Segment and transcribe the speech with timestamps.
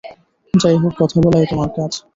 [0.53, 1.91] যাই হোক, কথা বলাই তোমার কাজ।